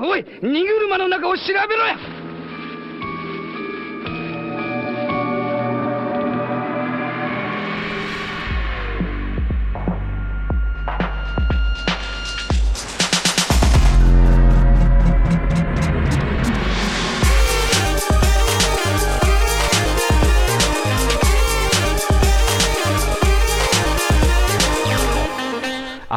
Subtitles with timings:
[0.00, 2.17] おい荷車の中を調べろや。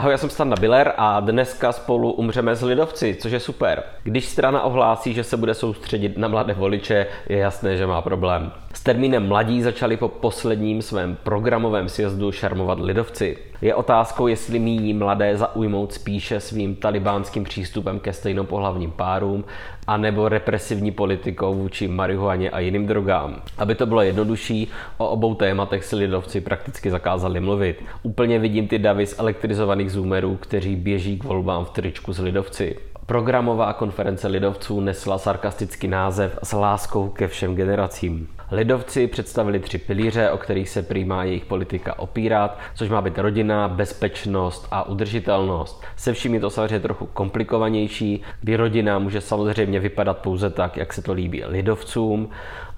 [0.00, 3.82] Ahoj, já jsem Standa Biller a dneska spolu umřeme s lidovci, což je super.
[4.02, 8.52] Když strana ohlásí, že se bude soustředit na mladé voliče, je jasné, že má problém.
[8.74, 13.38] S termínem mladí začali po posledním svém programovém sjezdu šarmovat lidovci.
[13.62, 19.44] Je otázkou, jestli míní mladé zaujmout spíše svým talibánským přístupem ke stejnopohlavním párům,
[19.86, 23.42] anebo represivní politikou vůči marihuaně a jiným drogám.
[23.58, 27.84] Aby to bylo jednodušší, o obou tématech si lidovci prakticky zakázali mluvit.
[28.02, 32.76] Úplně vidím ty davy z elektrizovaných zoomerů, kteří běží k volbám v tričku s lidovci.
[33.10, 38.28] Programová konference lidovců nesla sarkastický název s láskou ke všem generacím.
[38.50, 43.68] Lidovci představili tři pilíře, o kterých se přijímá jejich politika opírat, což má být rodina,
[43.68, 45.82] bezpečnost a udržitelnost.
[45.96, 50.92] Se vším je to samozřejmě trochu komplikovanější, kdy rodina může samozřejmě vypadat pouze tak, jak
[50.92, 52.28] se to líbí lidovcům.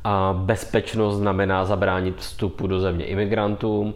[0.04, 3.94] A bezpečnost znamená zabránit vstupu do země imigrantům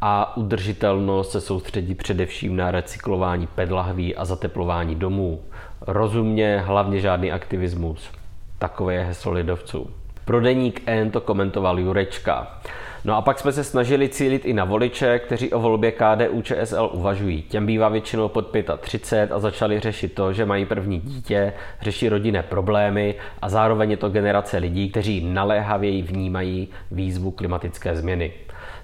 [0.00, 5.40] a udržitelnost se soustředí především na recyklování pedlahví a zateplování domů.
[5.80, 8.10] Rozumně, hlavně žádný aktivismus.
[8.58, 9.90] Takové je heslo lidovců.
[10.24, 12.60] Prodeník N to komentoval Jurečka.
[13.04, 16.90] No a pak jsme se snažili cílit i na voliče, kteří o volbě KDU ČSL
[16.92, 17.42] uvažují.
[17.42, 22.42] Těm bývá většinou pod 35 a začali řešit to, že mají první dítě, řeší rodinné
[22.42, 28.32] problémy a zároveň je to generace lidí, kteří naléhavěji vnímají výzvu klimatické změny.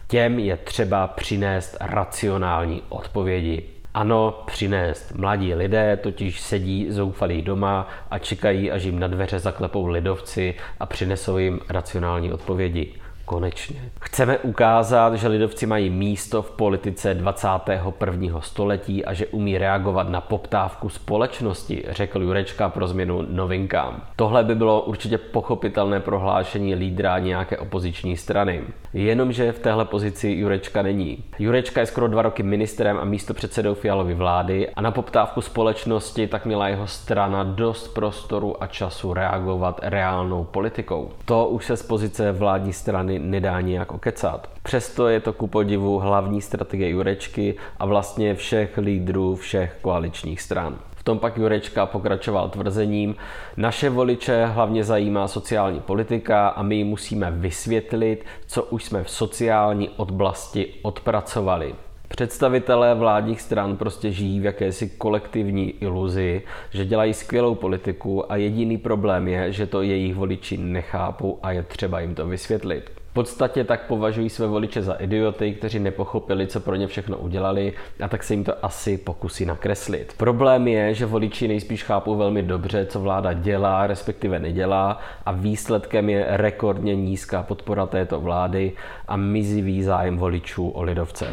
[0.06, 3.62] Těm je třeba přinést racionální odpovědi.
[3.94, 5.12] Ano, přinést.
[5.12, 10.86] Mladí lidé totiž sedí zoufalí doma a čekají, až jim na dveře zaklepou lidovci a
[10.86, 12.94] přinesou jim racionální odpovědi.
[13.24, 13.80] Konečně.
[14.00, 18.40] Chceme ukázat, že lidovci mají místo v politice 21.
[18.40, 24.02] století a že umí reagovat na poptávku společnosti, řekl Jurečka pro změnu novinkám.
[24.16, 28.62] Tohle by bylo určitě pochopitelné prohlášení lídra nějaké opoziční strany.
[28.92, 31.24] Jenomže v téhle pozici Jurečka není.
[31.38, 36.26] Jurečka je skoro dva roky ministrem a místo předsedou Fialovy vlády a na poptávku společnosti
[36.26, 41.10] tak měla jeho strana dost prostoru a času reagovat reálnou politikou.
[41.24, 44.48] To už se z pozice vládní strany strany nedá nijak okecat.
[44.62, 50.78] Přesto je to ku podivu hlavní strategie Jurečky a vlastně všech lídrů všech koaličních stran.
[50.96, 53.16] V tom pak Jurečka pokračoval tvrzením,
[53.56, 59.10] naše voliče hlavně zajímá sociální politika a my ji musíme vysvětlit, co už jsme v
[59.10, 61.74] sociální oblasti odpracovali.
[62.08, 68.78] Představitelé vládních stran prostě žijí v jakési kolektivní iluzi, že dělají skvělou politiku a jediný
[68.78, 73.86] problém je, že to jejich voliči nechápou a je třeba jim to vysvětlit podstatě tak
[73.86, 78.34] považují své voliče za idioty, kteří nepochopili, co pro ně všechno udělali a tak se
[78.34, 80.14] jim to asi pokusí nakreslit.
[80.16, 86.08] Problém je, že voliči nejspíš chápou velmi dobře, co vláda dělá, respektive nedělá a výsledkem
[86.08, 88.72] je rekordně nízká podpora této vlády
[89.08, 91.26] a mizivý zájem voličů o lidovce.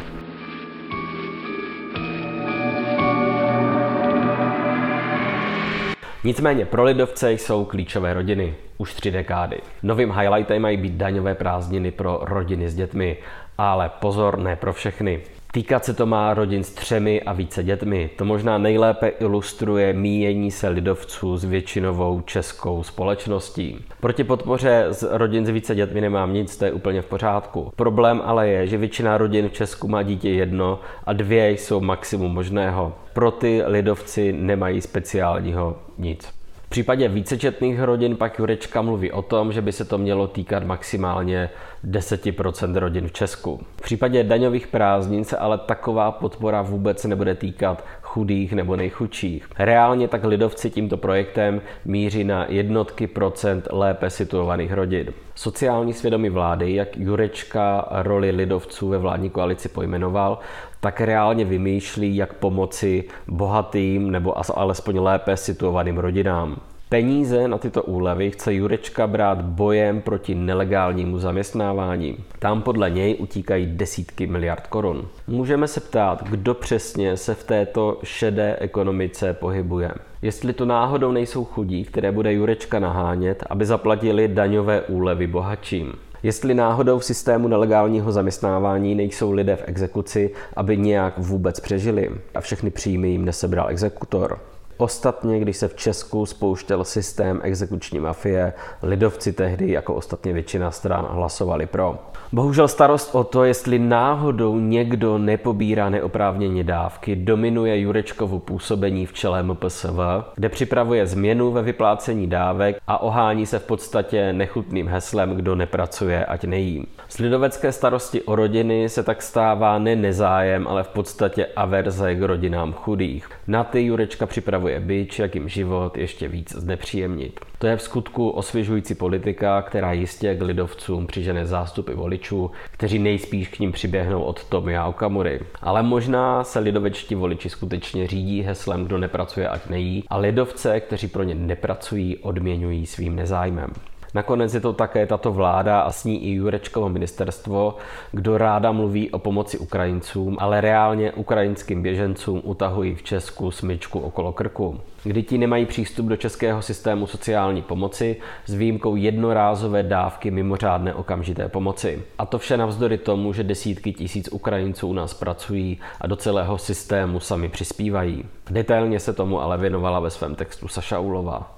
[6.24, 9.60] Nicméně pro lidovce jsou klíčové rodiny už tři dekády.
[9.82, 13.16] Novým highlightem mají být daňové prázdniny pro rodiny s dětmi,
[13.58, 15.20] ale pozor, ne pro všechny.
[15.54, 18.10] Týkat se to má rodin s třemi a více dětmi.
[18.16, 23.84] To možná nejlépe ilustruje míjení se lidovců s většinovou českou společností.
[24.00, 27.72] Proti podpoře z rodin s více dětmi nemám nic, to je úplně v pořádku.
[27.76, 32.34] Problém ale je, že většina rodin v Česku má dítě jedno a dvě jsou maximum
[32.34, 32.94] možného.
[33.12, 36.41] Pro ty lidovci nemají speciálního nic
[36.72, 41.50] případě vícečetných rodin pak Jurečka mluví o tom, že by se to mělo týkat maximálně
[41.84, 43.60] 10% rodin v Česku.
[43.76, 49.48] V případě daňových prázdnin se ale taková podpora vůbec nebude týkat chudých nebo nejchudších.
[49.58, 55.12] Reálně tak lidovci tímto projektem míří na jednotky procent lépe situovaných rodin.
[55.34, 60.38] Sociální svědomí vlády, jak Jurečka roli lidovců ve vládní koalici pojmenoval,
[60.80, 66.71] tak reálně vymýšlí, jak pomoci bohatým nebo alespoň lépe situovaným rodinám.
[66.92, 72.16] Peníze na tyto úlevy chce Jurečka brát bojem proti nelegálnímu zaměstnávání.
[72.38, 75.08] Tam podle něj utíkají desítky miliard korun.
[75.26, 79.90] Můžeme se ptát, kdo přesně se v této šedé ekonomice pohybuje.
[80.22, 85.92] Jestli to náhodou nejsou chudí, které bude Jurečka nahánět, aby zaplatili daňové úlevy bohatším.
[86.22, 92.40] Jestli náhodou v systému nelegálního zaměstnávání nejsou lidé v exekuci, aby nějak vůbec přežili a
[92.40, 94.38] všechny příjmy jim nesebral exekutor.
[94.82, 98.52] Ostatně, když se v Česku spouštěl systém exekuční mafie,
[98.82, 101.98] lidovci tehdy, jako ostatně většina stran, hlasovali pro.
[102.32, 109.42] Bohužel starost o to, jestli náhodou někdo nepobírá neoprávněně dávky, dominuje Jurečkovu působení v čele
[109.42, 109.98] MPSV,
[110.34, 116.24] kde připravuje změnu ve vyplácení dávek a ohání se v podstatě nechutným heslem, kdo nepracuje,
[116.24, 116.86] ať nejí.
[117.08, 122.22] Z lidovecké starosti o rodiny se tak stává ne nezájem, ale v podstatě averze k
[122.22, 123.28] rodinám chudých.
[123.46, 127.40] Na ty Jurečka připravuje byč, jak jim život ještě víc znepříjemnit.
[127.58, 133.48] To je v skutku osvěžující politika, která jistě k lidovcům přižene zástupy voličů, kteří nejspíš
[133.48, 135.40] k ním přiběhnou od Tomia Okamury.
[135.60, 141.08] Ale možná se lidovečtí voliči skutečně řídí heslem, kdo nepracuje, ať nejí, a lidovce, kteří
[141.08, 143.72] pro ně nepracují, odměňují svým nezájmem.
[144.14, 147.76] Nakonec je to také tato vláda a s ní i Jurečkovo ministerstvo,
[148.12, 154.32] kdo ráda mluví o pomoci Ukrajincům, ale reálně ukrajinským běžencům utahují v Česku smyčku okolo
[154.32, 154.80] krku.
[155.04, 158.16] Kdy ti nemají přístup do českého systému sociální pomoci
[158.46, 162.02] s výjimkou jednorázové dávky mimořádné okamžité pomoci.
[162.18, 166.58] A to vše navzdory tomu, že desítky tisíc Ukrajinců u nás pracují a do celého
[166.58, 168.24] systému sami přispívají.
[168.50, 171.56] Detailně se tomu ale věnovala ve svém textu Saša Ulová.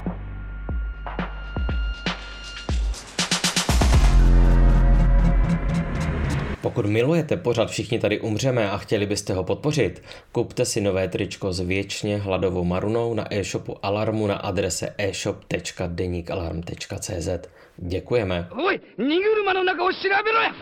[6.73, 11.53] Pokud milujete pořad Všichni tady umřeme a chtěli byste ho podpořit, kupte si nové tričko
[11.53, 17.29] s věčně hladovou marunou na e-shopu Alarmu na adrese e-shop.denikalarm.cz.
[17.77, 18.47] Děkujeme.
[18.51, 20.53] おい荷車の中を調べろや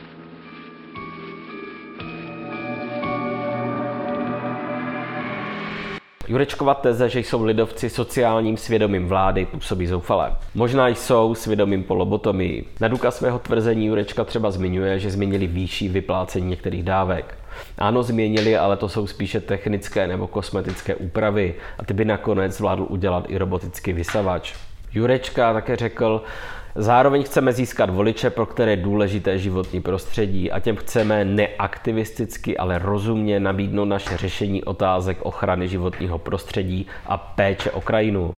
[6.29, 10.37] Jurečkova teze, že jsou lidovci sociálním svědomím vlády, působí zoufale.
[10.55, 12.65] Možná jsou svědomím po lobotomii.
[12.81, 17.39] Na důkaz svého tvrzení Jurečka třeba zmiňuje, že změnili výšší vyplácení některých dávek.
[17.79, 22.87] Ano, změnili, ale to jsou spíše technické nebo kosmetické úpravy a ty by nakonec zvládl
[22.89, 24.55] udělat i robotický vysavač.
[24.95, 26.23] Jurečka také řekl,
[26.75, 32.79] Zároveň chceme získat voliče, pro které je důležité životní prostředí a těm chceme neaktivisticky, ale
[32.79, 38.33] rozumně nabídnout naše řešení otázek ochrany životního prostředí a péče o krajinu.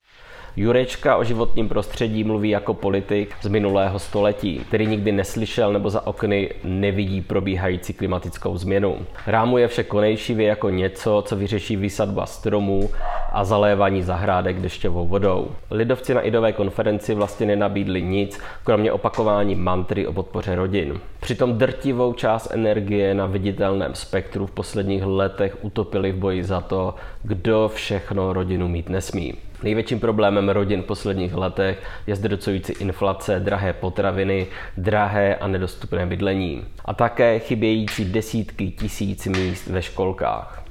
[0.56, 6.06] Jurečka o životním prostředí mluví jako politik z minulého století, který nikdy neslyšel nebo za
[6.06, 8.98] okny nevidí probíhající klimatickou změnu.
[9.26, 12.90] Rámuje vše konejšivě jako něco, co vyřeší výsadba stromů
[13.34, 15.48] a zalévání zahrádek dešťovou vodou.
[15.70, 21.00] Lidovci na idové konferenci vlastně nenabídli nic, kromě opakování mantry o podpoře rodin.
[21.20, 26.94] Přitom drtivou část energie na viditelném spektru v posledních letech utopili v boji za to,
[27.22, 29.34] kdo všechno rodinu mít nesmí.
[29.62, 34.46] Největším problémem rodin v posledních letech je zdrcující inflace, drahé potraviny,
[34.76, 36.64] drahé a nedostupné bydlení.
[36.84, 40.63] A také chybějící desítky tisíc míst ve školkách.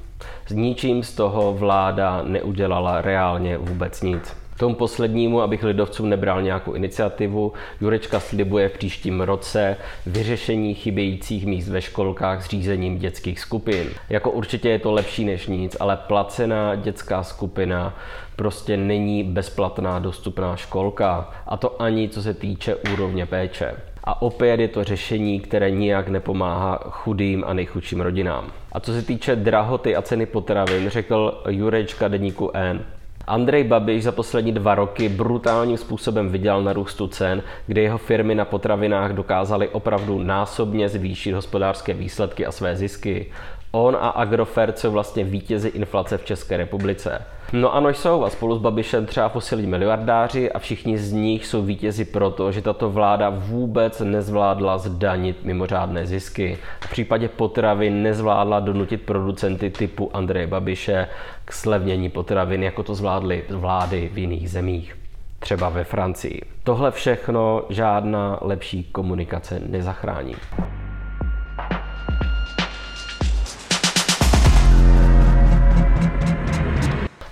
[0.46, 4.36] S ničím z toho vláda neudělala reálně vůbec nic.
[4.58, 9.76] Tomu poslednímu, abych lidovcům nebral nějakou iniciativu, Jurečka slibuje v příštím roce
[10.06, 13.86] vyřešení chybějících míst ve školkách s řízením dětských skupin.
[14.08, 17.96] Jako určitě je to lepší než nic, ale placená dětská skupina
[18.36, 21.30] prostě není bezplatná dostupná školka.
[21.46, 23.74] A to ani co se týče úrovně péče.
[24.06, 28.52] A opět je to řešení, které nijak nepomáhá chudým a nejchudším rodinám.
[28.72, 32.84] A co se týče drahoty a ceny potravin, řekl Jurečka deníku N.
[33.26, 38.34] Andrej Babiš za poslední dva roky brutálním způsobem vydělal na růstu cen, kde jeho firmy
[38.34, 43.26] na potravinách dokázaly opravdu násobně zvýšit hospodářské výsledky a své zisky.
[43.70, 47.22] On a Agrofert jsou vlastně vítězi inflace v České republice.
[47.56, 51.62] No ano jsou a spolu s Babišem třeba fosilní miliardáři a všichni z nich jsou
[51.62, 56.58] vítězi proto, že tato vláda vůbec nezvládla zdanit mimořádné zisky.
[56.80, 61.08] V případě potravy nezvládla donutit producenty typu Andreje Babiše
[61.44, 64.96] k slevnění potravin, jako to zvládly vlády v jiných zemích
[65.38, 66.40] třeba ve Francii.
[66.64, 70.34] Tohle všechno žádná lepší komunikace nezachrání.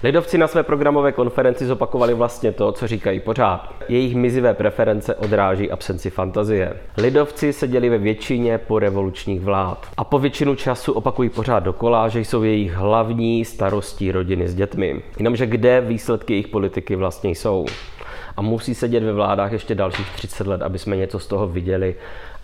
[0.04, 3.75] Lidovci na své programové konferenci zopakovali vlastně to, co říkají pořád.
[3.88, 6.76] Jejich mizivé preference odráží absenci fantazie.
[6.97, 12.21] Lidovci seděli ve většině po revolučních vlád a po většinu času opakují pořád dokola, že
[12.21, 15.02] jsou jejich hlavní starostí rodiny s dětmi.
[15.18, 17.66] Jenomže kde výsledky jejich politiky vlastně jsou?
[18.37, 21.95] A musí sedět ve vládách ještě dalších 30 let, aby jsme něco z toho viděli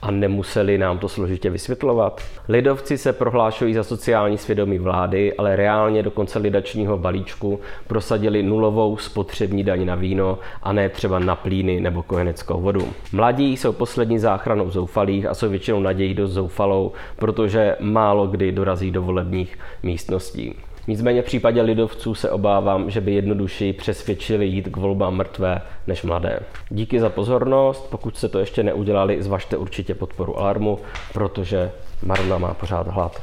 [0.03, 2.23] a nemuseli nám to složitě vysvětlovat.
[2.49, 8.97] Lidovci se prohlášují za sociální svědomí vlády, ale reálně do konce lidačního balíčku prosadili nulovou
[8.97, 12.89] spotřební daň na víno a ne třeba na plíny nebo kojeneckou vodu.
[13.13, 18.91] Mladí jsou poslední záchranou zoufalých a jsou většinou nadějí dost zoufalou, protože málo kdy dorazí
[18.91, 20.68] do volebních místností.
[20.89, 26.03] Nicméně v případě lidovců se obávám, že by jednodušeji přesvědčili jít k volbám mrtvé než
[26.03, 26.41] mladé.
[26.71, 30.79] Díky za pozornost, pokud se to ještě neudělali, zvažte určitě podporu Alarmu,
[31.13, 31.71] protože
[32.03, 33.23] Maruna má pořád hlad.